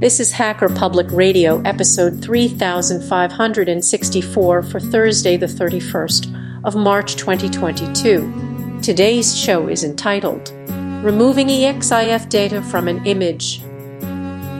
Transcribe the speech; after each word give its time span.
This 0.00 0.18
is 0.18 0.32
Hacker 0.32 0.70
Public 0.70 1.08
Radio, 1.10 1.60
episode 1.60 2.24
3564 2.24 4.62
for 4.62 4.80
Thursday, 4.80 5.36
the 5.36 5.44
31st 5.44 6.64
of 6.64 6.74
March 6.74 7.16
2022. 7.16 8.78
Today's 8.80 9.36
show 9.36 9.68
is 9.68 9.84
entitled 9.84 10.52
Removing 11.04 11.48
EXIF 11.48 12.30
Data 12.30 12.62
from 12.62 12.88
an 12.88 13.04
Image. 13.04 13.60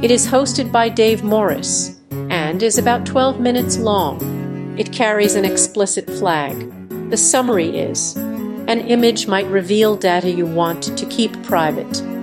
It 0.05 0.11
is 0.11 0.27
hosted 0.27 0.71
by 0.71 0.91
Dave 0.91 1.25
Morris 1.25 1.99
and 2.11 2.63
is 2.63 2.77
about 2.77 3.07
12 3.07 3.41
minutes 3.41 3.79
long. 3.79 4.77
It 4.79 4.93
carries 4.93 5.37
an 5.37 5.47
explicit 5.47 6.05
flag. 6.19 6.71
The 7.09 7.17
summary 7.17 7.79
is 7.79 8.15
An 8.15 8.81
image 8.89 9.27
might 9.27 9.47
reveal 9.47 9.97
data 9.97 10.31
you 10.31 10.45
want 10.45 10.95
to 10.99 11.07
keep 11.07 11.43
private. 11.45 12.20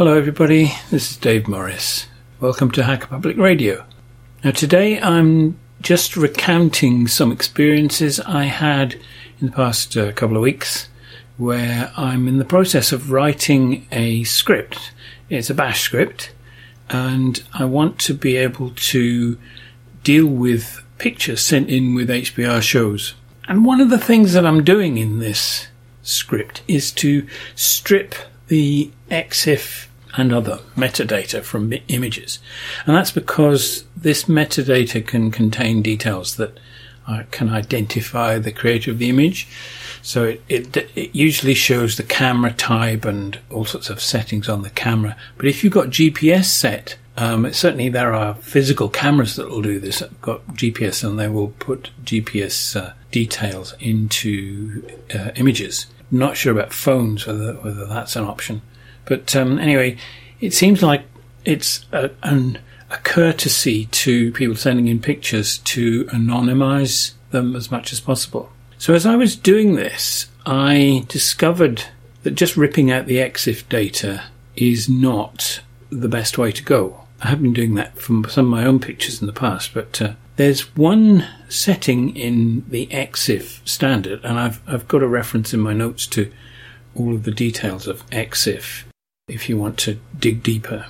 Hello, 0.00 0.16
everybody. 0.16 0.72
This 0.90 1.10
is 1.10 1.16
Dave 1.18 1.46
Morris. 1.46 2.06
Welcome 2.40 2.70
to 2.70 2.84
Hacker 2.84 3.08
Public 3.08 3.36
Radio. 3.36 3.84
Now, 4.42 4.52
today 4.52 4.98
I'm 4.98 5.58
just 5.82 6.16
recounting 6.16 7.06
some 7.06 7.30
experiences 7.30 8.18
I 8.18 8.44
had 8.44 8.94
in 9.42 9.48
the 9.48 9.52
past 9.52 9.94
uh, 9.98 10.10
couple 10.12 10.38
of 10.38 10.42
weeks 10.42 10.88
where 11.36 11.92
I'm 11.98 12.28
in 12.28 12.38
the 12.38 12.46
process 12.46 12.92
of 12.92 13.10
writing 13.10 13.86
a 13.92 14.24
script. 14.24 14.92
It's 15.28 15.50
a 15.50 15.54
bash 15.54 15.82
script, 15.82 16.32
and 16.88 17.44
I 17.52 17.66
want 17.66 17.98
to 17.98 18.14
be 18.14 18.38
able 18.38 18.70
to 18.70 19.38
deal 20.02 20.26
with 20.28 20.82
pictures 20.96 21.42
sent 21.42 21.68
in 21.68 21.94
with 21.94 22.08
HPR 22.08 22.62
shows. 22.62 23.12
And 23.48 23.66
one 23.66 23.82
of 23.82 23.90
the 23.90 23.98
things 23.98 24.32
that 24.32 24.46
I'm 24.46 24.64
doing 24.64 24.96
in 24.96 25.18
this 25.18 25.68
script 26.00 26.62
is 26.66 26.90
to 26.92 27.28
strip 27.54 28.14
the 28.46 28.90
EXIF 29.10 29.88
and 30.16 30.32
other 30.32 30.58
metadata 30.76 31.42
from 31.42 31.72
images. 31.88 32.38
And 32.86 32.96
that's 32.96 33.10
because 33.10 33.84
this 33.96 34.24
metadata 34.24 35.06
can 35.06 35.30
contain 35.30 35.82
details 35.82 36.36
that 36.36 36.58
uh, 37.06 37.24
can 37.30 37.48
identify 37.48 38.38
the 38.38 38.52
creator 38.52 38.90
of 38.90 38.98
the 38.98 39.08
image. 39.08 39.48
So 40.02 40.24
it, 40.48 40.76
it, 40.76 40.90
it, 40.94 41.14
usually 41.14 41.54
shows 41.54 41.96
the 41.96 42.02
camera 42.02 42.52
type 42.52 43.04
and 43.04 43.38
all 43.50 43.64
sorts 43.64 43.90
of 43.90 44.00
settings 44.00 44.48
on 44.48 44.62
the 44.62 44.70
camera. 44.70 45.16
But 45.36 45.46
if 45.46 45.62
you've 45.62 45.72
got 45.72 45.88
GPS 45.88 46.44
set, 46.44 46.96
um, 47.16 47.52
certainly 47.52 47.88
there 47.88 48.14
are 48.14 48.34
physical 48.36 48.88
cameras 48.88 49.36
that 49.36 49.50
will 49.50 49.62
do 49.62 49.78
this. 49.78 49.98
Have 49.98 50.20
got 50.22 50.46
GPS 50.48 51.04
and 51.04 51.18
they 51.18 51.28
will 51.28 51.48
put 51.58 51.90
GPS 52.04 52.80
uh, 52.80 52.92
details 53.10 53.74
into 53.80 54.86
uh, 55.14 55.30
images. 55.36 55.86
Not 56.10 56.36
sure 56.36 56.52
about 56.52 56.72
phones 56.72 57.26
whether 57.26 57.54
whether 57.54 57.86
that's 57.86 58.16
an 58.16 58.24
option. 58.24 58.62
But 59.04 59.34
um, 59.36 59.58
anyway, 59.58 59.96
it 60.40 60.52
seems 60.52 60.82
like 60.82 61.04
it's 61.44 61.84
a, 61.92 62.10
an, 62.22 62.58
a 62.90 62.96
courtesy 62.98 63.86
to 63.86 64.32
people 64.32 64.56
sending 64.56 64.88
in 64.88 65.00
pictures 65.00 65.58
to 65.58 66.04
anonymize 66.06 67.12
them 67.30 67.56
as 67.56 67.70
much 67.70 67.92
as 67.92 68.00
possible. 68.00 68.50
So 68.78 68.94
as 68.94 69.06
I 69.06 69.16
was 69.16 69.36
doing 69.36 69.74
this, 69.74 70.28
I 70.46 71.04
discovered 71.08 71.84
that 72.22 72.32
just 72.32 72.56
ripping 72.56 72.90
out 72.90 73.06
the 73.06 73.18
EXIF 73.18 73.68
data 73.68 74.24
is 74.56 74.88
not 74.88 75.60
the 75.90 76.08
best 76.08 76.38
way 76.38 76.52
to 76.52 76.62
go. 76.62 77.04
I 77.22 77.28
have 77.28 77.42
been 77.42 77.52
doing 77.52 77.74
that 77.74 77.98
from 77.98 78.24
some 78.28 78.46
of 78.46 78.50
my 78.50 78.64
own 78.64 78.80
pictures 78.80 79.20
in 79.20 79.26
the 79.26 79.32
past, 79.32 79.74
but 79.74 80.00
uh, 80.00 80.12
there's 80.36 80.74
one 80.76 81.26
setting 81.48 82.16
in 82.16 82.64
the 82.68 82.86
EXIF 82.86 83.66
standard, 83.68 84.24
and 84.24 84.38
I've, 84.38 84.60
I've 84.66 84.88
got 84.88 85.02
a 85.02 85.08
reference 85.08 85.52
in 85.52 85.60
my 85.60 85.74
notes 85.74 86.06
to 86.08 86.32
all 86.94 87.14
of 87.14 87.24
the 87.24 87.30
details 87.30 87.86
of 87.86 88.08
EXIF 88.10 88.84
if 89.30 89.48
you 89.48 89.56
want 89.56 89.78
to 89.78 89.98
dig 90.18 90.42
deeper. 90.42 90.86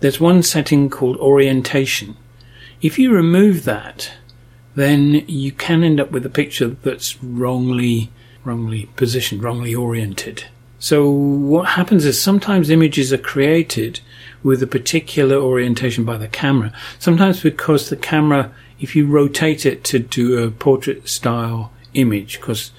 There's 0.00 0.20
one 0.20 0.42
setting 0.42 0.90
called 0.90 1.16
orientation. 1.16 2.16
If 2.80 2.98
you 2.98 3.12
remove 3.12 3.64
that, 3.64 4.12
then 4.76 5.24
you 5.26 5.50
can 5.50 5.82
end 5.82 5.98
up 5.98 6.12
with 6.12 6.24
a 6.24 6.30
picture 6.30 6.68
that's 6.68 7.22
wrongly, 7.22 8.10
wrongly 8.44 8.88
positioned, 8.94 9.42
wrongly 9.42 9.74
oriented. 9.74 10.44
So 10.78 11.10
what 11.10 11.70
happens 11.70 12.04
is 12.04 12.20
sometimes 12.20 12.70
images 12.70 13.12
are 13.12 13.18
created 13.18 13.98
with 14.44 14.62
a 14.62 14.66
particular 14.68 15.36
orientation 15.36 16.04
by 16.04 16.16
the 16.16 16.28
camera. 16.28 16.72
Sometimes 17.00 17.42
because 17.42 17.88
the 17.88 17.96
camera, 17.96 18.52
if 18.78 18.94
you 18.94 19.06
rotate 19.06 19.66
it 19.66 19.82
to 19.84 19.98
do 19.98 20.38
a 20.38 20.52
portrait 20.52 21.08
style 21.08 21.72
image, 21.94 22.38
because, 22.40 22.70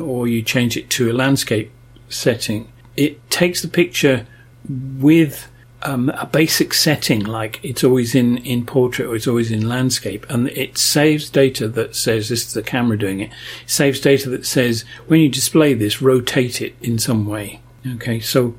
or 0.00 0.26
you 0.26 0.42
change 0.42 0.76
it 0.76 0.90
to 0.90 1.10
a 1.10 1.14
landscape 1.14 1.70
setting, 2.08 2.66
it 3.00 3.30
takes 3.30 3.62
the 3.62 3.68
picture 3.68 4.26
with 4.68 5.48
um, 5.82 6.10
a 6.10 6.26
basic 6.26 6.74
setting, 6.74 7.24
like 7.24 7.58
it's 7.62 7.82
always 7.82 8.14
in, 8.14 8.36
in 8.38 8.66
portrait 8.66 9.08
or 9.08 9.16
it's 9.16 9.26
always 9.26 9.50
in 9.50 9.66
landscape, 9.66 10.26
and 10.28 10.48
it 10.48 10.76
saves 10.76 11.30
data 11.30 11.66
that 11.68 11.96
says 11.96 12.28
this 12.28 12.46
is 12.46 12.52
the 12.52 12.62
camera 12.62 12.98
doing 12.98 13.20
it. 13.20 13.30
Saves 13.64 14.00
data 14.00 14.28
that 14.28 14.44
says 14.44 14.84
when 15.06 15.20
you 15.20 15.30
display 15.30 15.72
this, 15.72 16.02
rotate 16.02 16.60
it 16.60 16.74
in 16.82 16.98
some 16.98 17.26
way. 17.26 17.60
Okay, 17.94 18.20
so 18.20 18.54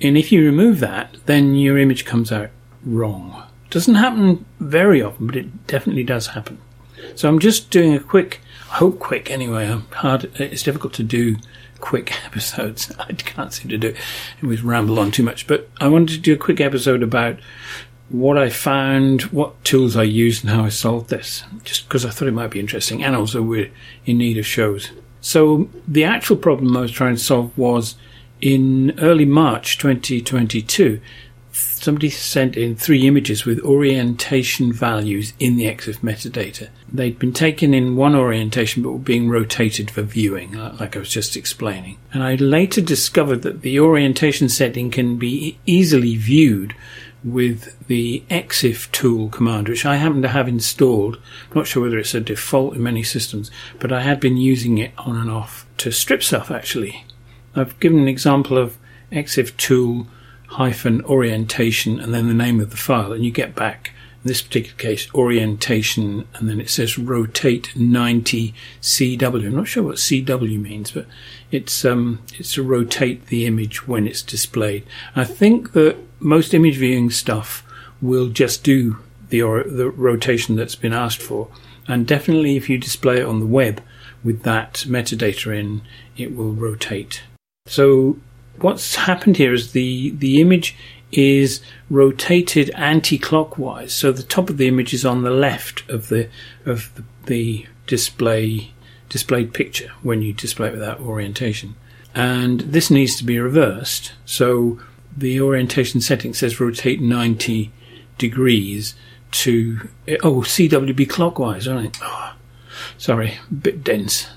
and 0.00 0.16
if 0.16 0.30
you 0.30 0.44
remove 0.44 0.78
that, 0.78 1.16
then 1.26 1.56
your 1.56 1.76
image 1.76 2.04
comes 2.04 2.30
out 2.30 2.50
wrong. 2.84 3.42
Doesn't 3.70 3.96
happen 3.96 4.44
very 4.60 5.02
often, 5.02 5.26
but 5.26 5.36
it 5.36 5.66
definitely 5.66 6.04
does 6.04 6.28
happen. 6.28 6.58
So 7.16 7.28
I'm 7.28 7.40
just 7.40 7.70
doing 7.70 7.94
a 7.94 8.00
quick, 8.00 8.40
I 8.70 8.76
hope 8.76 9.00
quick 9.00 9.28
anyway. 9.28 9.66
I'm 9.68 9.86
hard. 9.90 10.30
It's 10.36 10.62
difficult 10.62 10.92
to 10.94 11.02
do 11.02 11.36
quick 11.82 12.24
episodes. 12.24 12.90
I 12.98 13.12
can't 13.12 13.52
seem 13.52 13.68
to 13.68 13.76
do 13.76 13.88
it. 13.88 13.96
We 14.40 14.56
ramble 14.56 14.98
on 14.98 15.10
too 15.10 15.22
much, 15.22 15.46
but 15.46 15.68
I 15.78 15.88
wanted 15.88 16.14
to 16.14 16.18
do 16.18 16.32
a 16.32 16.38
quick 16.38 16.60
episode 16.60 17.02
about 17.02 17.38
what 18.08 18.38
I 18.38 18.48
found, 18.48 19.22
what 19.24 19.62
tools 19.64 19.96
I 19.96 20.04
used, 20.04 20.44
and 20.44 20.52
how 20.52 20.64
I 20.64 20.70
solved 20.70 21.10
this, 21.10 21.44
just 21.64 21.86
because 21.86 22.06
I 22.06 22.10
thought 22.10 22.28
it 22.28 22.32
might 22.32 22.50
be 22.50 22.60
interesting. 22.60 23.02
And 23.02 23.14
also, 23.14 23.42
we're 23.42 23.70
in 24.06 24.18
need 24.18 24.38
of 24.38 24.46
shows. 24.46 24.90
So, 25.20 25.68
the 25.86 26.04
actual 26.04 26.36
problem 26.36 26.76
I 26.76 26.80
was 26.80 26.92
trying 26.92 27.16
to 27.16 27.22
solve 27.22 27.56
was 27.56 27.96
in 28.40 28.98
early 28.98 29.24
March 29.24 29.78
2022 29.78 31.00
somebody 31.52 32.08
sent 32.08 32.56
in 32.56 32.74
three 32.74 33.06
images 33.06 33.44
with 33.44 33.60
orientation 33.60 34.72
values 34.72 35.34
in 35.38 35.56
the 35.56 35.66
EXIF 35.66 35.98
metadata. 35.98 36.68
They'd 36.92 37.18
been 37.18 37.32
taken 37.32 37.74
in 37.74 37.96
one 37.96 38.14
orientation 38.14 38.82
but 38.82 38.92
were 38.92 38.98
being 38.98 39.28
rotated 39.28 39.90
for 39.90 40.02
viewing, 40.02 40.52
like 40.52 40.96
I 40.96 40.98
was 40.98 41.10
just 41.10 41.36
explaining. 41.36 41.98
And 42.12 42.22
I 42.22 42.36
later 42.36 42.80
discovered 42.80 43.42
that 43.42 43.62
the 43.62 43.78
orientation 43.80 44.48
setting 44.48 44.90
can 44.90 45.18
be 45.18 45.58
easily 45.66 46.16
viewed 46.16 46.74
with 47.24 47.86
the 47.86 48.24
EXIF 48.30 48.90
tool 48.90 49.28
command, 49.28 49.68
which 49.68 49.86
I 49.86 49.96
happen 49.96 50.22
to 50.22 50.28
have 50.28 50.48
installed. 50.48 51.16
I'm 51.50 51.58
not 51.58 51.66
sure 51.66 51.82
whether 51.82 51.98
it's 51.98 52.14
a 52.14 52.20
default 52.20 52.74
in 52.74 52.82
many 52.82 53.02
systems, 53.02 53.50
but 53.78 53.92
I 53.92 54.00
had 54.00 54.18
been 54.18 54.36
using 54.36 54.78
it 54.78 54.92
on 54.98 55.16
and 55.16 55.30
off 55.30 55.66
to 55.78 55.92
strip 55.92 56.22
stuff 56.22 56.50
actually. 56.50 57.04
I've 57.54 57.78
given 57.78 57.98
an 57.98 58.08
example 58.08 58.58
of 58.58 58.78
EXIF 59.12 59.56
tool 59.56 60.08
hyphen 60.52 61.02
orientation 61.02 61.98
and 61.98 62.12
then 62.12 62.28
the 62.28 62.34
name 62.34 62.60
of 62.60 62.70
the 62.70 62.76
file, 62.76 63.12
and 63.12 63.24
you 63.24 63.30
get 63.30 63.54
back, 63.54 63.92
in 64.22 64.28
this 64.28 64.42
particular 64.42 64.76
case, 64.76 65.12
orientation, 65.14 66.26
and 66.34 66.48
then 66.48 66.60
it 66.60 66.70
says 66.70 66.98
rotate 66.98 67.74
90 67.74 68.54
CW. 68.80 69.46
I'm 69.46 69.56
not 69.56 69.68
sure 69.68 69.82
what 69.82 69.96
CW 69.96 70.60
means, 70.60 70.90
but 70.90 71.06
it's 71.50 71.84
um, 71.84 72.20
it's 72.38 72.54
to 72.54 72.62
rotate 72.62 73.26
the 73.26 73.46
image 73.46 73.88
when 73.88 74.06
it's 74.06 74.22
displayed. 74.22 74.84
I 75.16 75.24
think 75.24 75.72
that 75.72 75.96
most 76.20 76.54
image 76.54 76.76
viewing 76.76 77.10
stuff 77.10 77.64
will 78.00 78.28
just 78.28 78.62
do 78.62 78.98
the 79.30 79.42
or- 79.42 79.64
the 79.64 79.90
rotation 79.90 80.56
that's 80.56 80.76
been 80.76 80.92
asked 80.92 81.22
for, 81.22 81.48
and 81.88 82.06
definitely 82.06 82.56
if 82.56 82.68
you 82.68 82.78
display 82.78 83.20
it 83.20 83.26
on 83.26 83.40
the 83.40 83.46
web 83.46 83.82
with 84.22 84.42
that 84.42 84.84
metadata 84.86 85.58
in, 85.58 85.82
it 86.16 86.36
will 86.36 86.52
rotate. 86.52 87.22
So 87.66 88.18
what's 88.60 88.94
happened 88.96 89.36
here 89.36 89.52
is 89.52 89.72
the, 89.72 90.10
the 90.10 90.40
image 90.40 90.76
is 91.12 91.60
rotated 91.90 92.70
anti-clockwise. 92.70 93.92
So 93.92 94.12
the 94.12 94.22
top 94.22 94.48
of 94.48 94.56
the 94.56 94.68
image 94.68 94.94
is 94.94 95.04
on 95.04 95.22
the 95.22 95.30
left 95.30 95.88
of 95.88 96.08
the 96.08 96.28
of 96.64 96.90
the, 97.26 97.66
display 97.86 98.72
displayed 99.08 99.52
picture 99.52 99.90
when 100.02 100.22
you 100.22 100.32
display 100.32 100.68
it 100.68 100.72
without 100.72 101.00
orientation. 101.00 101.74
And 102.14 102.60
this 102.60 102.90
needs 102.90 103.16
to 103.16 103.24
be 103.24 103.38
reversed. 103.38 104.12
So 104.24 104.80
the 105.16 105.40
orientation 105.40 106.00
setting 106.00 106.32
says 106.32 106.60
rotate 106.60 107.00
90 107.00 107.70
degrees 108.16 108.94
to 109.32 109.88
oh 110.22 110.40
CWB 110.40 111.08
clockwise, 111.08 111.68
right? 111.68 111.96
Oh, 112.02 112.34
sorry, 112.96 113.38
a 113.50 113.54
bit 113.54 113.84
dense. 113.84 114.28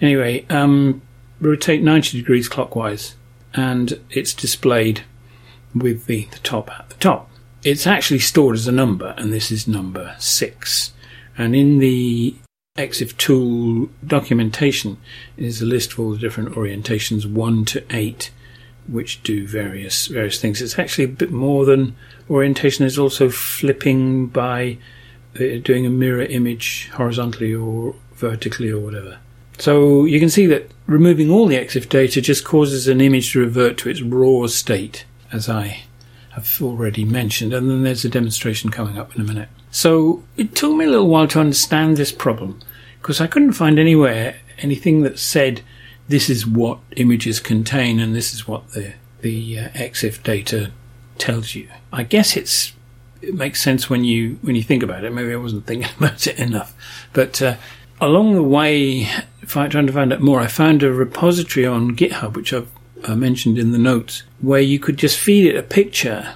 Anyway, 0.00 0.46
um, 0.50 1.00
rotate 1.40 1.82
90 1.82 2.18
degrees 2.18 2.48
clockwise 2.48 3.14
and 3.58 4.00
it's 4.10 4.32
displayed 4.34 5.02
with 5.74 6.06
the, 6.06 6.24
the 6.30 6.38
top 6.38 6.70
at 6.70 6.88
the 6.88 6.94
top. 6.96 7.30
It's 7.64 7.86
actually 7.86 8.20
stored 8.20 8.54
as 8.54 8.68
a 8.68 8.72
number, 8.72 9.14
and 9.18 9.32
this 9.32 9.50
is 9.50 9.66
number 9.66 10.14
six. 10.18 10.92
And 11.36 11.54
in 11.54 11.78
the 11.78 12.36
EXIF 12.76 13.16
tool 13.16 13.90
documentation 14.06 14.98
is 15.36 15.60
a 15.60 15.66
list 15.66 15.92
of 15.92 16.00
all 16.00 16.12
the 16.12 16.18
different 16.18 16.54
orientations, 16.54 17.26
1 17.26 17.64
to 17.66 17.84
8, 17.90 18.30
which 18.86 19.22
do 19.22 19.46
various 19.46 20.06
various 20.06 20.40
things. 20.40 20.62
It's 20.62 20.78
actually 20.78 21.04
a 21.04 21.08
bit 21.08 21.32
more 21.32 21.66
than 21.66 21.96
orientation. 22.30 22.84
There's 22.84 22.98
also 22.98 23.28
flipping 23.28 24.28
by 24.28 24.78
uh, 25.34 25.58
doing 25.62 25.84
a 25.84 25.90
mirror 25.90 26.22
image 26.22 26.88
horizontally 26.94 27.54
or 27.54 27.96
vertically 28.14 28.70
or 28.70 28.80
whatever. 28.80 29.18
So 29.58 30.04
you 30.04 30.20
can 30.20 30.30
see 30.30 30.46
that 30.46 30.70
removing 30.86 31.30
all 31.30 31.46
the 31.46 31.56
EXIF 31.56 31.88
data 31.88 32.20
just 32.20 32.44
causes 32.44 32.88
an 32.88 33.00
image 33.00 33.32
to 33.32 33.40
revert 33.40 33.76
to 33.78 33.90
its 33.90 34.02
raw 34.02 34.46
state, 34.46 35.04
as 35.32 35.48
I 35.48 35.82
have 36.30 36.58
already 36.62 37.04
mentioned, 37.04 37.52
and 37.52 37.68
then 37.68 37.82
there's 37.82 38.04
a 38.04 38.08
demonstration 38.08 38.70
coming 38.70 38.98
up 38.98 39.14
in 39.14 39.20
a 39.20 39.24
minute. 39.24 39.48
So 39.70 40.22
it 40.36 40.54
took 40.54 40.74
me 40.76 40.84
a 40.84 40.90
little 40.90 41.08
while 41.08 41.26
to 41.28 41.40
understand 41.40 41.96
this 41.96 42.12
problem 42.12 42.60
because 43.00 43.20
I 43.20 43.26
couldn't 43.26 43.52
find 43.52 43.78
anywhere 43.78 44.36
anything 44.58 45.02
that 45.02 45.18
said 45.18 45.62
this 46.08 46.30
is 46.30 46.46
what 46.46 46.78
images 46.96 47.40
contain 47.40 48.00
and 48.00 48.14
this 48.14 48.32
is 48.32 48.48
what 48.48 48.70
the 48.70 48.94
the 49.20 49.58
uh, 49.58 49.68
EXIF 49.70 50.22
data 50.22 50.70
tells 51.18 51.54
you. 51.54 51.68
I 51.92 52.04
guess 52.04 52.36
it's 52.36 52.72
it 53.20 53.34
makes 53.34 53.60
sense 53.60 53.90
when 53.90 54.04
you 54.04 54.38
when 54.42 54.56
you 54.56 54.62
think 54.62 54.82
about 54.82 55.04
it. 55.04 55.12
Maybe 55.12 55.32
I 55.32 55.36
wasn't 55.36 55.66
thinking 55.66 55.90
about 55.98 56.26
it 56.26 56.38
enough, 56.38 56.74
but 57.12 57.42
uh, 57.42 57.56
along 58.00 58.34
the 58.34 58.42
way, 58.42 59.08
trying 59.48 59.86
to 59.86 59.92
find 59.92 60.12
out 60.12 60.20
more, 60.20 60.40
I 60.40 60.46
found 60.46 60.82
a 60.82 60.92
repository 60.92 61.66
on 61.66 61.96
GitHub, 61.96 62.34
which 62.34 62.52
I've 62.52 62.70
mentioned 63.08 63.58
in 63.58 63.72
the 63.72 63.78
notes, 63.78 64.22
where 64.40 64.60
you 64.60 64.78
could 64.78 64.96
just 64.96 65.18
feed 65.18 65.46
it 65.46 65.56
a 65.56 65.62
picture 65.62 66.34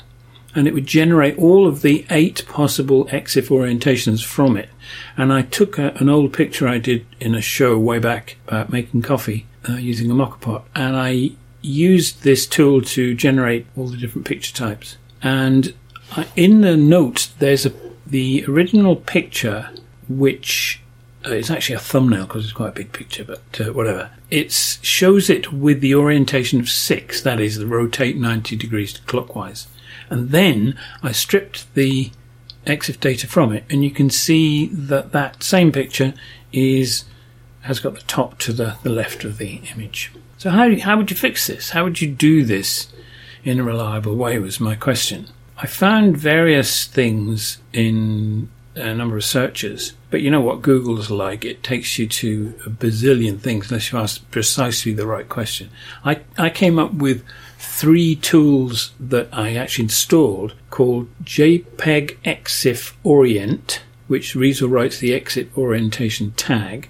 and 0.55 0.69
it 0.69 0.75
would 0.75 0.87
generate 0.87 1.38
all 1.38 1.67
of 1.67 1.81
the 1.81 2.05
eight 2.11 2.47
possible 2.47 3.06
EXIF 3.06 3.49
orientations 3.49 4.23
from 4.23 4.56
it. 4.56 4.69
And 5.17 5.32
I 5.32 5.43
took 5.43 5.79
a, 5.79 5.94
an 5.97 6.11
old 6.11 6.32
picture 6.35 6.69
I 6.69 6.79
did 6.79 7.06
in 7.20 7.35
a 7.35 7.41
show 7.41 7.79
way 7.79 7.99
back 7.99 8.37
about 8.47 8.70
making 8.70 9.03
coffee 9.03 9.47
uh, 9.69 9.75
using 9.75 10.11
a 10.11 10.14
Moka 10.14 10.62
and 10.75 10.97
I 10.97 11.31
used 11.62 12.23
this 12.23 12.47
tool 12.47 12.82
to 12.82 13.14
generate 13.14 13.67
all 13.76 13.87
the 13.87 13.97
different 13.97 14.26
picture 14.26 14.53
types. 14.53 14.99
And 15.23 15.75
I, 16.11 16.26
in 16.37 16.61
the 16.61 16.76
notes, 16.76 17.29
there's 17.38 17.64
a 17.64 17.73
the 18.12 18.44
original 18.47 18.97
picture, 18.97 19.70
which 20.09 20.81
uh, 21.24 21.30
it's 21.30 21.50
actually 21.50 21.76
a 21.76 21.80
thumbnail 21.80 22.26
because 22.26 22.44
it's 22.44 22.52
quite 22.52 22.70
a 22.70 22.72
big 22.72 22.92
picture, 22.92 23.24
but 23.24 23.60
uh, 23.60 23.72
whatever. 23.72 24.10
It 24.30 24.52
shows 24.52 25.30
it 25.30 25.52
with 25.52 25.80
the 25.80 25.94
orientation 25.94 26.60
of 26.60 26.69
six, 26.69 27.22
that 27.22 27.40
is, 27.40 27.56
the 27.56 27.66
rotate 27.66 28.16
90 28.16 28.56
degrees 28.56 28.98
clockwise. 29.06 29.66
And 30.10 30.30
then 30.30 30.78
I 31.02 31.12
stripped 31.12 31.72
the 31.74 32.10
EXIF 32.66 33.00
data 33.00 33.26
from 33.26 33.52
it, 33.52 33.64
and 33.70 33.84
you 33.84 33.90
can 33.90 34.10
see 34.10 34.66
that 34.66 35.12
that 35.12 35.42
same 35.42 35.72
picture 35.72 36.14
is 36.52 37.04
has 37.62 37.78
got 37.78 37.94
the 37.94 38.02
top 38.02 38.38
to 38.38 38.52
the, 38.52 38.76
the 38.82 38.90
left 38.90 39.25
of 39.25 39.38
the 39.38 39.60
image. 39.75 40.12
So 40.38 40.50
how 40.50 40.76
how 40.80 40.96
would 40.96 41.10
you 41.10 41.16
fix 41.16 41.46
this? 41.46 41.70
How 41.70 41.84
would 41.84 42.00
you 42.00 42.10
do 42.10 42.44
this 42.44 42.92
in 43.44 43.60
a 43.60 43.64
reliable 43.64 44.16
way? 44.16 44.38
Was 44.38 44.60
my 44.60 44.75
question. 44.75 45.28
I 45.56 45.66
found 45.66 46.16
various 46.16 46.86
things 46.86 47.58
in 47.72 48.50
a 48.74 48.94
number 48.94 49.16
of 49.16 49.24
searches, 49.24 49.92
but 50.10 50.22
you 50.22 50.30
know 50.30 50.40
what 50.40 50.62
Google's 50.62 51.10
like. 51.10 51.44
It 51.44 51.62
takes 51.62 51.98
you 51.98 52.06
to 52.06 52.54
a 52.66 52.70
bazillion 52.70 53.38
things 53.38 53.70
unless 53.70 53.92
you 53.92 53.98
ask 53.98 54.28
precisely 54.30 54.92
the 54.92 55.06
right 55.06 55.28
question. 55.28 55.70
I, 56.04 56.20
I 56.38 56.50
came 56.50 56.78
up 56.78 56.94
with 56.94 57.24
three 57.58 58.16
tools 58.16 58.92
that 58.98 59.28
I 59.32 59.54
actually 59.54 59.84
installed 59.84 60.54
called 60.70 61.08
JPEG 61.24 62.16
EXIF 62.24 62.94
Orient, 63.04 63.82
which 64.08 64.34
reads 64.34 64.62
or 64.62 64.69
writes 64.69 64.98
the 64.98 65.12
EXIF 65.12 65.56
orientation 65.56 66.32
tag, 66.32 66.88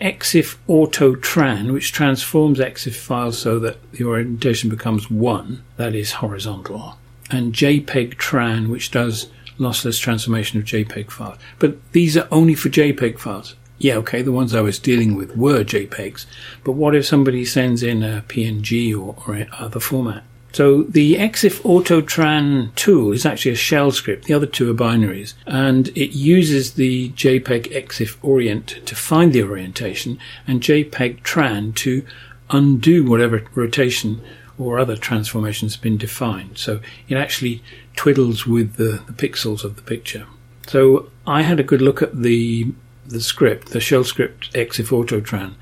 EXIF 0.00 0.56
Auto 0.68 1.14
Tran, 1.14 1.72
which 1.72 1.92
transforms 1.92 2.58
EXIF 2.58 2.94
files 2.94 3.38
so 3.38 3.58
that 3.58 3.78
the 3.92 4.04
orientation 4.04 4.68
becomes 4.68 5.10
one, 5.10 5.62
that 5.76 5.94
is 5.94 6.12
horizontal, 6.12 6.98
and 7.30 7.52
jpegtran, 7.52 8.68
which 8.68 8.90
does 8.90 9.28
lossless 9.62 10.00
transformation 10.00 10.58
of 10.58 10.64
JPEG 10.64 11.10
files. 11.10 11.38
But 11.58 11.76
these 11.92 12.16
are 12.16 12.28
only 12.30 12.54
for 12.54 12.68
JPEG 12.68 13.18
files. 13.18 13.54
Yeah, 13.78 13.96
okay, 13.96 14.22
the 14.22 14.32
ones 14.32 14.54
I 14.54 14.60
was 14.60 14.78
dealing 14.78 15.16
with 15.16 15.36
were 15.36 15.64
JPEGs, 15.64 16.26
but 16.62 16.72
what 16.72 16.94
if 16.94 17.04
somebody 17.04 17.44
sends 17.44 17.82
in 17.82 18.04
a 18.04 18.24
PNG 18.28 18.92
or, 18.92 19.16
or 19.26 19.46
other 19.58 19.80
format? 19.80 20.22
So 20.52 20.82
the 20.82 21.14
exifautotran 21.14 22.74
tool 22.74 23.12
is 23.12 23.24
actually 23.24 23.52
a 23.52 23.56
shell 23.56 23.90
script. 23.90 24.26
The 24.26 24.34
other 24.34 24.46
two 24.46 24.70
are 24.70 24.74
binaries, 24.74 25.34
and 25.46 25.88
it 25.96 26.14
uses 26.14 26.74
the 26.74 27.10
jpegexiforient 27.10 28.84
to 28.84 28.94
find 28.94 29.32
the 29.32 29.42
orientation 29.42 30.18
and 30.46 30.60
jpegtran 30.60 31.74
to 31.76 32.04
undo 32.50 33.04
whatever 33.04 33.44
rotation 33.54 34.22
or 34.62 34.78
other 34.78 34.96
transformations 34.96 35.76
been 35.76 35.96
defined. 35.96 36.58
So 36.58 36.80
it 37.08 37.16
actually 37.16 37.62
twiddles 37.96 38.46
with 38.46 38.74
the, 38.74 39.02
the 39.06 39.12
pixels 39.12 39.64
of 39.64 39.76
the 39.76 39.82
picture. 39.82 40.26
So 40.66 41.10
I 41.26 41.42
had 41.42 41.60
a 41.60 41.64
good 41.64 41.82
look 41.82 42.02
at 42.02 42.22
the 42.22 42.72
the 43.04 43.20
script, 43.20 43.70
the 43.70 43.80
shell 43.80 44.04
script 44.04 44.52
exifautotran, 44.52 45.54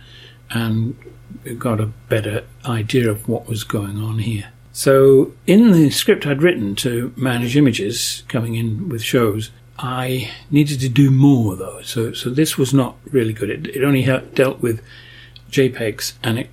and 0.50 0.97
got 1.58 1.81
a 1.81 1.87
better 2.08 2.44
idea 2.64 3.11
of 3.11 3.29
what 3.29 3.49
was 3.49 3.64
going 3.64 3.99
on 3.99 4.19
here. 4.19 4.49
So, 4.73 5.32
in 5.47 5.73
the 5.73 5.91
script 5.91 6.26
I'd 6.26 6.43
written 6.43 6.75
to 6.76 7.12
manage 7.17 7.56
images 7.56 8.23
coming 8.29 8.55
in 8.55 8.88
with 8.88 9.02
shows, 9.02 9.50
I 9.79 10.31
needed 10.50 10.81
to 10.81 10.88
do 10.88 11.11
more 11.11 11.56
though. 11.56 11.82
So, 11.82 12.12
so 12.12 12.31
this 12.31 12.56
was 12.56 12.73
not 12.73 12.97
really 13.11 13.32
good. 13.32 13.50
It, 13.50 13.67
it 13.69 13.82
only 13.82 14.05
dealt 14.35 14.61
with 14.61 14.82
JPEGs 15.50 16.14
and 16.23 16.38
it 16.38 16.50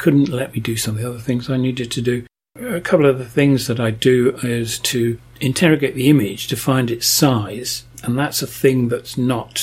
couldn't 0.00 0.30
let 0.30 0.54
me 0.54 0.60
do 0.60 0.76
some 0.76 0.96
of 0.96 1.02
the 1.02 1.08
other 1.08 1.18
things 1.18 1.50
I 1.50 1.58
needed 1.58 1.90
to 1.92 2.00
do. 2.00 2.24
A 2.56 2.80
couple 2.80 3.06
of 3.06 3.18
the 3.18 3.26
things 3.26 3.66
that 3.66 3.78
I 3.78 3.90
do 3.90 4.34
is 4.42 4.78
to 4.80 5.18
interrogate 5.40 5.94
the 5.94 6.08
image 6.08 6.48
to 6.48 6.56
find 6.56 6.90
its 6.90 7.06
size, 7.06 7.84
and 8.02 8.18
that's 8.18 8.40
a 8.40 8.46
thing 8.46 8.88
that's 8.88 9.18
not 9.18 9.62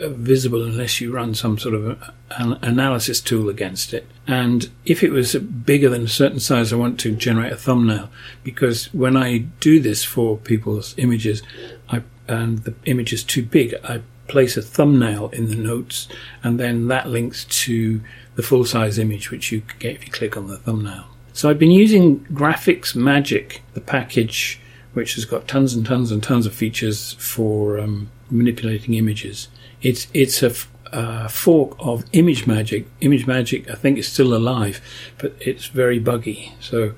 uh, 0.00 0.08
visible 0.08 0.64
unless 0.64 1.00
you 1.00 1.12
run 1.12 1.34
some 1.34 1.58
sort 1.58 1.74
of 1.74 2.00
an 2.30 2.52
analysis 2.62 3.20
tool 3.20 3.48
against 3.48 3.92
it. 3.92 4.06
And 4.28 4.70
if 4.86 5.02
it 5.02 5.10
was 5.10 5.34
bigger 5.34 5.88
than 5.90 6.04
a 6.04 6.08
certain 6.08 6.40
size, 6.40 6.72
I 6.72 6.76
want 6.76 7.00
to 7.00 7.14
generate 7.14 7.52
a 7.52 7.56
thumbnail 7.56 8.10
because 8.44 8.94
when 8.94 9.16
I 9.16 9.38
do 9.58 9.80
this 9.80 10.04
for 10.04 10.36
people's 10.36 10.94
images, 10.98 11.42
I, 11.88 12.02
and 12.28 12.60
the 12.60 12.74
image 12.86 13.12
is 13.12 13.24
too 13.24 13.42
big, 13.42 13.74
I 13.82 14.02
place 14.28 14.56
a 14.56 14.62
thumbnail 14.62 15.28
in 15.30 15.48
the 15.48 15.56
notes, 15.56 16.08
and 16.42 16.58
then 16.58 16.88
that 16.88 17.08
links 17.08 17.44
to 17.44 18.00
the 18.36 18.42
full 18.42 18.64
size 18.64 18.98
image, 18.98 19.30
which 19.30 19.52
you 19.52 19.62
get 19.78 19.96
if 19.96 20.06
you 20.06 20.12
click 20.12 20.36
on 20.36 20.48
the 20.48 20.56
thumbnail. 20.58 21.06
So 21.32 21.50
I've 21.50 21.58
been 21.58 21.70
using 21.70 22.20
GraphicsMagick, 22.26 23.58
the 23.74 23.80
package 23.80 24.60
which 24.94 25.16
has 25.16 25.24
got 25.24 25.46
tons 25.48 25.74
and 25.74 25.84
tons 25.84 26.10
and 26.10 26.22
tons 26.22 26.46
of 26.46 26.54
features 26.54 27.14
for 27.14 27.78
um, 27.78 28.08
manipulating 28.30 28.94
images. 28.94 29.48
It's 29.82 30.06
it's 30.14 30.42
a 30.42 30.54
uh, 30.92 31.28
fork 31.28 31.76
of 31.80 32.04
ImageMagick. 32.12 32.86
Image 33.00 33.26
Magic, 33.26 33.68
I 33.68 33.74
think, 33.74 33.98
is 33.98 34.06
still 34.06 34.34
alive, 34.34 34.80
but 35.18 35.34
it's 35.40 35.66
very 35.66 35.98
buggy. 35.98 36.52
So 36.60 36.94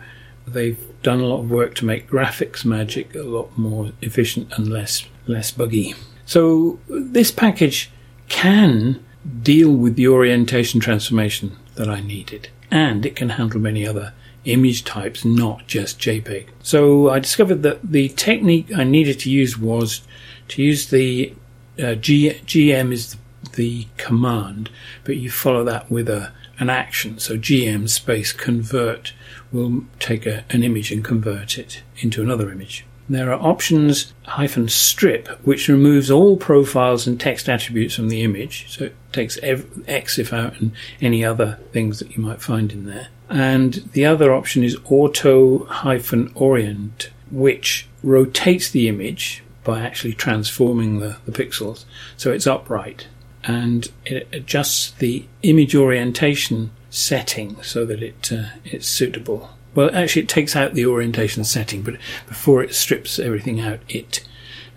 they've 0.46 0.78
done 1.02 1.20
a 1.20 1.26
lot 1.26 1.40
of 1.40 1.50
work 1.50 1.74
to 1.76 1.86
make 1.86 2.10
GraphicsMagick 2.10 3.16
a 3.16 3.22
lot 3.22 3.56
more 3.56 3.92
efficient 4.02 4.52
and 4.52 4.68
less 4.68 5.06
less 5.26 5.50
buggy. 5.50 5.94
So 6.26 6.78
this 6.88 7.30
package 7.30 7.90
can 8.28 9.02
deal 9.42 9.72
with 9.72 9.96
the 9.96 10.08
orientation 10.08 10.80
transformation 10.80 11.56
that 11.74 11.88
I 11.88 12.00
needed, 12.00 12.48
and 12.70 13.04
it 13.04 13.16
can 13.16 13.30
handle 13.30 13.60
many 13.60 13.86
other 13.86 14.12
image 14.44 14.84
types, 14.84 15.24
not 15.24 15.66
just 15.66 15.98
JPEG. 15.98 16.48
So 16.62 17.10
I 17.10 17.18
discovered 17.18 17.62
that 17.62 17.80
the 17.82 18.08
technique 18.10 18.68
I 18.76 18.84
needed 18.84 19.18
to 19.20 19.30
use 19.30 19.58
was 19.58 20.02
to 20.48 20.62
use 20.62 20.90
the 20.90 21.34
uh, 21.78 21.94
G- 21.96 22.40
GM 22.46 22.92
is 22.92 23.12
the 23.12 23.18
the 23.56 23.86
command, 23.96 24.70
but 25.04 25.16
you 25.16 25.30
follow 25.30 25.64
that 25.64 25.90
with 25.90 26.08
a 26.08 26.32
an 26.58 26.70
action. 26.70 27.18
So 27.18 27.36
gm 27.36 27.86
space 27.88 28.32
convert 28.32 29.12
will 29.52 29.84
take 29.98 30.24
a, 30.24 30.44
an 30.48 30.62
image 30.62 30.90
and 30.90 31.04
convert 31.04 31.58
it 31.58 31.82
into 31.98 32.22
another 32.22 32.50
image. 32.50 32.85
There 33.08 33.32
are 33.32 33.40
options 33.40 34.12
hyphen 34.24 34.68
strip, 34.68 35.28
which 35.44 35.68
removes 35.68 36.10
all 36.10 36.36
profiles 36.36 37.06
and 37.06 37.20
text 37.20 37.48
attributes 37.48 37.94
from 37.94 38.08
the 38.08 38.22
image. 38.22 38.66
So 38.68 38.86
it 38.86 38.96
takes 39.12 39.38
EXIF 39.38 40.32
out 40.32 40.60
and 40.60 40.72
any 41.00 41.24
other 41.24 41.58
things 41.72 42.00
that 42.00 42.16
you 42.16 42.22
might 42.22 42.42
find 42.42 42.72
in 42.72 42.86
there. 42.86 43.08
And 43.28 43.74
the 43.92 44.06
other 44.06 44.32
option 44.32 44.64
is 44.64 44.78
auto 44.84 45.64
hyphen 45.66 46.32
orient, 46.34 47.10
which 47.30 47.86
rotates 48.02 48.70
the 48.70 48.88
image 48.88 49.42
by 49.64 49.80
actually 49.80 50.14
transforming 50.14 51.00
the, 51.00 51.16
the 51.26 51.32
pixels 51.32 51.84
so 52.16 52.30
it's 52.30 52.46
upright 52.46 53.08
and 53.42 53.88
it 54.04 54.28
adjusts 54.32 54.92
the 54.92 55.24
image 55.42 55.74
orientation 55.74 56.70
setting 56.90 57.60
so 57.62 57.84
that 57.84 58.02
it 58.02 58.32
uh, 58.32 58.46
it's 58.64 58.88
suitable. 58.88 59.50
Well, 59.76 59.90
actually, 59.92 60.22
it 60.22 60.30
takes 60.30 60.56
out 60.56 60.72
the 60.72 60.86
orientation 60.86 61.44
setting, 61.44 61.82
but 61.82 61.98
before 62.26 62.62
it 62.62 62.74
strips 62.74 63.18
everything 63.18 63.60
out, 63.60 63.80
it 63.90 64.26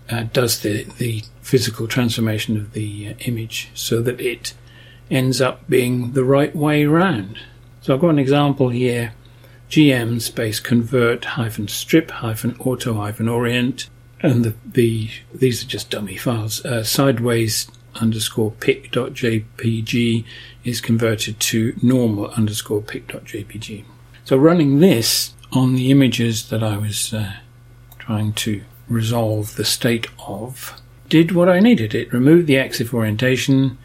uh, 0.10 0.24
does 0.34 0.60
the, 0.60 0.84
the 0.98 1.24
physical 1.42 1.88
transformation 1.88 2.58
of 2.58 2.74
the 2.74 3.08
uh, 3.08 3.14
image 3.20 3.70
so 3.74 4.02
that 4.02 4.20
it 4.20 4.54
ends 5.10 5.40
up 5.40 5.68
being 5.70 6.12
the 6.12 6.26
right 6.26 6.54
way 6.54 6.86
round. 6.86 7.40
So 7.82 7.94
I've 7.94 8.02
got 8.02 8.10
an 8.10 8.20
example 8.20 8.70
here. 8.70 9.14
Gm 9.70 10.20
space 10.20 10.60
convert 10.60 11.24
hyphen 11.24 11.70
strip 11.70 12.12
hyphen 12.12 12.58
auto 12.60 12.96
hyphen 12.96 13.30
orient. 13.30 13.90
And 14.20 14.44
the, 14.44 14.56
the 14.66 15.10
these 15.34 15.64
are 15.64 15.68
just 15.68 15.90
dummy 15.92 16.18
files. 16.18 16.66
Uh, 16.66 16.84
sideways 16.84 17.72
underscore 17.96 18.52
pic.jpg 18.52 20.26
is 20.66 20.82
converted 20.82 21.40
to 21.40 21.74
normal 21.82 22.32
underscore 22.32 22.82
pic.jpg 22.82 23.86
so 24.30 24.38
running 24.38 24.78
this 24.78 25.34
on 25.54 25.74
the 25.74 25.90
images 25.90 26.50
that 26.50 26.62
I 26.62 26.78
was 26.78 27.16
uh, 27.16 27.38
trying 27.98 28.34
to 28.34 28.62
resolve 28.88 29.56
the 29.56 29.66
state 29.66 30.06
of 30.28 30.80
did 31.08 31.32
what 31.32 31.50
I 31.50 31.60
needed. 31.60 31.96
It 31.96 32.14
removed 32.14 32.46
the 32.46 32.58
EXIF 32.58 32.94
orientation 32.94 33.80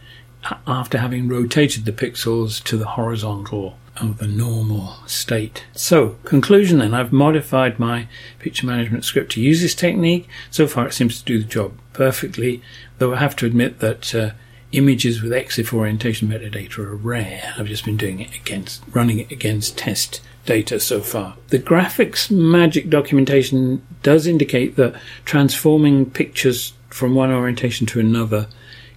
after 0.66 0.98
having 0.98 1.28
rotated 1.28 1.86
the 1.86 1.92
pixels 1.92 2.62
to 2.64 2.76
the 2.76 2.88
horizontal 2.88 3.78
of 3.96 4.18
the 4.18 4.26
normal 4.26 4.96
state. 5.06 5.64
So, 5.72 6.18
conclusion 6.24 6.78
then, 6.78 6.92
I've 6.92 7.10
modified 7.10 7.78
my 7.78 8.06
picture 8.38 8.66
management 8.66 9.06
script 9.06 9.32
to 9.32 9.40
use 9.40 9.62
this 9.62 9.74
technique. 9.74 10.28
So 10.50 10.66
far, 10.66 10.88
it 10.88 10.92
seems 10.92 11.18
to 11.20 11.24
do 11.24 11.38
the 11.38 11.48
job 11.48 11.72
perfectly, 11.94 12.60
though 12.98 13.14
I 13.14 13.16
have 13.16 13.36
to 13.36 13.46
admit 13.46 13.78
that 13.78 14.14
uh, 14.14 14.30
images 14.76 15.22
with 15.22 15.32
EXIF 15.32 15.72
orientation 15.72 16.28
metadata 16.28 16.78
are 16.78 16.94
rare. 16.94 17.54
I've 17.58 17.66
just 17.66 17.84
been 17.84 17.96
doing 17.96 18.20
it 18.20 18.34
against, 18.34 18.82
running 18.92 19.20
it 19.20 19.30
against 19.30 19.78
test 19.78 20.20
data 20.46 20.80
so 20.80 21.00
far. 21.00 21.36
The 21.48 21.58
GraphicsMagick 21.58 22.90
documentation 22.90 23.84
does 24.02 24.26
indicate 24.26 24.76
that 24.76 24.94
transforming 25.24 26.10
pictures 26.10 26.72
from 26.90 27.14
one 27.14 27.30
orientation 27.30 27.86
to 27.88 28.00
another 28.00 28.48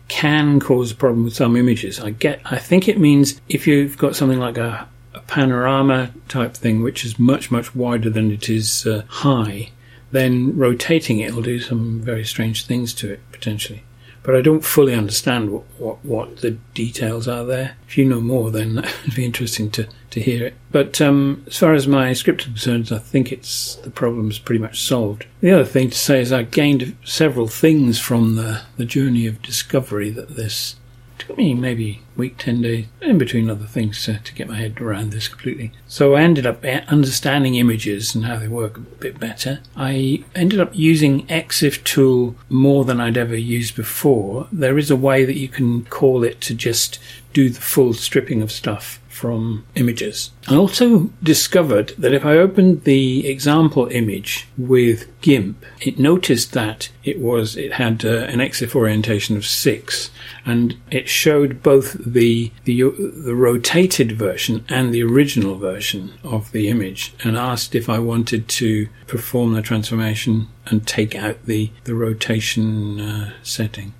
can 0.07 0.59
cause 0.59 0.91
a 0.91 0.95
problem 0.95 1.25
with 1.25 1.35
some 1.35 1.55
images. 1.55 1.99
I 1.99 2.11
get, 2.11 2.41
I 2.45 2.57
think 2.57 2.87
it 2.87 2.99
means 2.99 3.41
if 3.49 3.67
you've 3.67 3.97
got 3.97 4.15
something 4.15 4.39
like 4.39 4.57
a, 4.57 4.87
a 5.13 5.19
panorama 5.21 6.11
type 6.27 6.53
thing, 6.53 6.81
which 6.81 7.03
is 7.03 7.19
much, 7.19 7.51
much 7.51 7.75
wider 7.75 8.09
than 8.09 8.31
it 8.31 8.49
is 8.49 8.85
uh, 8.85 9.03
high, 9.07 9.71
then 10.11 10.57
rotating 10.57 11.19
it 11.19 11.33
will 11.33 11.41
do 11.41 11.59
some 11.59 11.99
very 11.99 12.23
strange 12.23 12.65
things 12.65 12.93
to 12.93 13.11
it 13.11 13.19
potentially 13.31 13.83
but 14.27 14.35
I 14.35 14.41
don't 14.41 14.65
fully 14.65 14.93
understand 14.93 15.51
what, 15.51 15.63
what, 15.77 16.03
what, 16.03 16.37
the 16.41 16.51
details 16.73 17.29
are 17.29 17.45
there. 17.45 17.77
If 17.87 17.97
you 17.97 18.03
know 18.03 18.19
more, 18.19 18.51
then 18.51 18.77
it'd 19.03 19.15
be 19.15 19.23
interesting 19.23 19.71
to, 19.71 19.87
to 20.09 20.19
hear 20.19 20.45
it. 20.45 20.55
But 20.69 20.99
um, 20.99 21.45
as 21.47 21.57
far 21.57 21.73
as 21.73 21.87
my 21.87 22.11
script 22.11 22.41
is 22.41 22.47
concerned, 22.47 22.91
I 22.91 22.99
think 22.99 23.31
it's 23.31 23.75
the 23.75 23.89
problem's 23.89 24.37
pretty 24.37 24.59
much 24.59 24.81
solved. 24.81 25.27
The 25.39 25.53
other 25.53 25.63
thing 25.63 25.91
to 25.91 25.97
say 25.97 26.19
is 26.19 26.33
I 26.33 26.43
gained 26.43 26.97
several 27.05 27.47
things 27.47 28.01
from 28.01 28.35
the, 28.35 28.63
the 28.75 28.83
journey 28.83 29.27
of 29.27 29.41
discovery 29.41 30.09
that 30.09 30.35
this 30.35 30.75
took 31.27 31.37
me 31.37 31.53
maybe 31.53 32.01
week, 32.15 32.37
10 32.37 32.61
days, 32.61 32.85
in 33.01 33.17
between 33.17 33.49
other 33.49 33.65
things, 33.65 34.03
to, 34.05 34.19
to 34.19 34.33
get 34.33 34.47
my 34.47 34.55
head 34.55 34.79
around 34.79 35.11
this 35.11 35.27
completely. 35.27 35.71
So 35.87 36.15
I 36.15 36.21
ended 36.21 36.45
up 36.45 36.63
eh, 36.63 36.85
understanding 36.87 37.55
images 37.55 38.15
and 38.15 38.25
how 38.25 38.37
they 38.37 38.47
work 38.47 38.77
a 38.77 38.81
bit 38.81 39.19
better. 39.19 39.59
I 39.75 40.23
ended 40.33 40.59
up 40.59 40.71
using 40.73 41.27
EXIF 41.27 41.83
tool 41.83 42.35
more 42.49 42.85
than 42.85 43.01
I'd 43.01 43.17
ever 43.17 43.35
used 43.35 43.75
before. 43.75 44.47
There 44.51 44.77
is 44.77 44.89
a 44.89 44.95
way 44.95 45.25
that 45.25 45.37
you 45.37 45.49
can 45.49 45.83
call 45.85 46.23
it 46.23 46.39
to 46.41 46.53
just 46.53 46.97
do 47.33 47.49
the 47.49 47.61
full 47.61 47.93
stripping 47.93 48.41
of 48.41 48.51
stuff 48.51 48.99
from 49.17 49.65
images. 49.73 50.31
I 50.47 50.55
also 50.55 51.09
discovered 51.23 51.93
that 51.97 52.13
if 52.13 52.23
I 52.23 52.37
opened 52.37 52.83
the 52.83 53.27
example 53.27 53.87
image 53.87 54.47
with 54.57 55.07
GIMP, 55.21 55.65
it 55.81 55.97
noticed 55.97 56.53
that 56.53 56.89
it 57.03 57.19
was 57.19 57.57
it 57.57 57.73
had 57.73 58.05
uh, 58.05 58.09
an 58.33 58.39
EXIF 58.39 58.75
orientation 58.75 59.35
of 59.35 59.45
six, 59.45 60.11
and 60.45 60.75
it 60.91 61.09
showed 61.09 61.63
both 61.63 61.93
the 61.93 62.51
the 62.65 62.83
the 63.25 63.35
rotated 63.35 64.11
version 64.11 64.63
and 64.69 64.93
the 64.93 65.03
original 65.03 65.55
version 65.57 66.13
of 66.23 66.51
the 66.51 66.69
image, 66.69 67.13
and 67.23 67.35
asked 67.35 67.73
if 67.73 67.89
I 67.89 67.97
wanted 67.97 68.47
to 68.61 68.87
perform 69.07 69.53
the 69.53 69.63
transformation 69.63 70.47
and 70.67 70.85
take 70.85 71.15
out 71.15 71.45
the 71.45 71.71
the 71.85 71.95
rotation 71.95 72.99
uh, 72.99 73.33
setting 73.41 73.93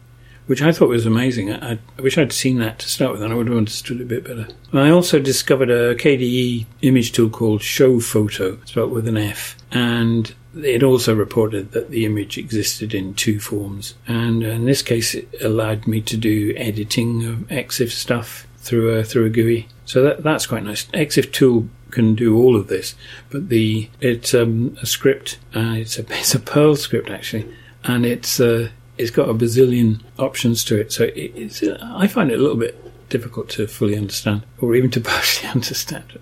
which 0.48 0.62
I 0.62 0.72
thought 0.72 0.90
was 0.90 1.06
amazing. 1.06 1.54
I, 1.54 1.74
I, 1.74 2.02
wish 2.02 2.18
I'd 2.18 2.34
seen 2.34 2.58
that 2.60 2.80
to 2.80 2.90
start 2.90 3.12
with, 3.12 3.22
and 3.22 3.32
I 3.32 3.36
would 3.36 3.48
have 3.48 3.58
understood 3.58 4.00
it 4.00 4.04
a 4.04 4.06
bit 4.06 4.24
better. 4.24 4.48
I 4.74 4.90
also 4.90 5.20
discovered 5.20 5.70
a 5.70 5.96
KDE 5.96 6.66
image 6.82 7.12
tool 7.12 7.30
called 7.30 7.62
Showfoto, 7.62 8.66
spelled 8.68 8.92
with 8.92 9.08
an 9.08 9.18
F, 9.18 9.58
and 9.72 10.34
it 10.56 10.84
also 10.84 11.14
reported 11.14 11.72
that 11.74 11.92
the 11.92 12.06
image 12.06 12.38
existed 12.38 12.94
in 12.94 13.14
two 13.14 13.40
forms. 13.40 13.94
And 14.08 14.44
in 14.44 14.66
this 14.66 14.82
case, 14.82 15.14
it 15.14 15.30
allowed 15.42 15.86
me 15.86 16.02
to 16.02 16.18
do 16.18 16.54
editing 16.58 17.26
of 17.26 17.38
EXIF 17.50 17.92
stuff 17.92 18.48
through 18.58 18.90
a 18.90 19.04
through 19.04 19.26
a 19.26 19.30
GUI. 19.30 19.68
So 19.86 20.02
that 20.04 20.24
that's 20.24 20.48
quite 20.48 20.64
nice. 20.64 20.86
EXIF 20.94 21.32
tool 21.32 21.70
can 21.92 22.16
do 22.16 22.38
all 22.38 22.56
of 22.56 22.68
this, 22.68 22.96
but 23.30 23.50
the 23.50 23.90
it's 24.02 24.34
um, 24.34 24.78
a 24.82 24.86
script. 24.86 25.40
Uh, 25.56 25.76
it's 25.76 25.98
a 25.98 26.02
it's 26.10 26.36
a 26.36 26.40
Perl 26.40 26.76
script 26.76 27.10
actually, 27.10 27.54
and 27.84 28.06
it's 28.06 28.40
uh, 28.40 28.70
it's 28.98 29.12
got 29.12 29.30
a 29.30 29.34
bazillion 29.34 30.02
options 30.18 30.64
to 30.66 30.80
it. 30.80 30.92
So 30.92 31.10
it's, 31.16 31.64
I 31.64 32.08
find 32.08 32.32
it 32.32 32.40
a 32.40 32.42
little 32.42 32.58
bit 32.58 32.84
difficult 33.10 33.50
to 33.50 33.68
fully 33.68 33.96
understand, 33.98 34.44
or 34.60 34.76
even 34.76 34.90
to 34.92 35.02
partially 35.02 35.50
understand. 35.50 36.20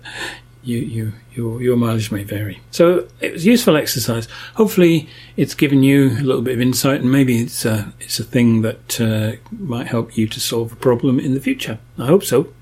You, 0.62 0.78
you, 0.78 1.12
your, 1.32 1.62
your 1.62 1.76
mileage 1.76 2.10
may 2.10 2.24
vary. 2.24 2.60
So 2.72 3.06
it 3.20 3.32
was 3.32 3.46
useful 3.46 3.76
exercise. 3.76 4.26
Hopefully, 4.54 5.08
it's 5.36 5.54
given 5.54 5.84
you 5.84 6.10
a 6.10 6.22
little 6.22 6.42
bit 6.42 6.54
of 6.54 6.60
insight, 6.60 7.02
and 7.02 7.12
maybe 7.12 7.38
it's 7.38 7.64
a, 7.64 7.92
it's 8.00 8.18
a 8.18 8.24
thing 8.24 8.62
that 8.62 9.00
uh, 9.00 9.36
might 9.52 9.86
help 9.86 10.16
you 10.16 10.26
to 10.26 10.40
solve 10.40 10.72
a 10.72 10.76
problem 10.76 11.20
in 11.20 11.34
the 11.34 11.40
future. 11.40 11.78
I 11.98 12.06
hope 12.06 12.24
so. 12.24 12.52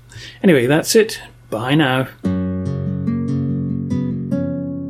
Anyway, 0.43 0.67
that's 0.67 0.95
it. 0.95 1.19
Bye 1.49 1.73
now. 1.75 2.07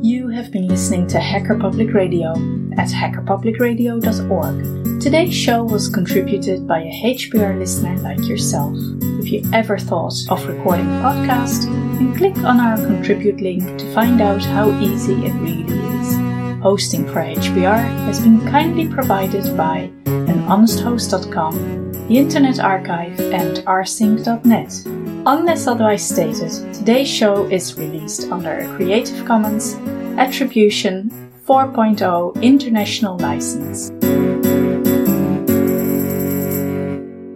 You 0.02 0.28
have 0.28 0.52
been 0.52 0.68
listening 0.68 1.06
to 1.08 1.18
Hacker 1.18 1.58
Public 1.58 1.94
Radio 1.94 2.32
at 2.76 2.88
hackerpublicradio.org. 2.88 4.95
Today's 5.06 5.36
show 5.36 5.62
was 5.62 5.88
contributed 5.88 6.66
by 6.66 6.80
a 6.80 6.90
HPR 7.14 7.56
listener 7.56 7.96
like 7.98 8.26
yourself. 8.26 8.76
If 9.22 9.30
you 9.30 9.48
ever 9.52 9.78
thought 9.78 10.14
of 10.30 10.44
recording 10.48 10.88
a 10.88 11.00
podcast, 11.00 11.66
then 11.96 12.12
click 12.16 12.36
on 12.38 12.58
our 12.58 12.76
contribute 12.76 13.40
link 13.40 13.78
to 13.78 13.94
find 13.94 14.20
out 14.20 14.44
how 14.44 14.76
easy 14.80 15.14
it 15.24 15.32
really 15.34 15.62
is. 15.62 16.16
Hosting 16.60 17.06
for 17.06 17.22
HPR 17.22 17.86
has 18.06 18.18
been 18.18 18.40
kindly 18.50 18.88
provided 18.88 19.56
by 19.56 19.92
anhonesthost.com, 20.06 21.92
the 22.08 22.18
Internet 22.18 22.58
Archive, 22.58 23.20
and 23.20 23.58
rsync.net. 23.58 24.82
Unless 25.24 25.68
otherwise 25.68 26.04
stated, 26.04 26.50
today's 26.74 27.06
show 27.08 27.44
is 27.44 27.78
released 27.78 28.24
under 28.32 28.58
a 28.58 28.76
Creative 28.76 29.24
Commons 29.24 29.74
Attribution 30.18 31.30
4.0 31.46 32.42
International 32.42 33.16
License. 33.18 33.92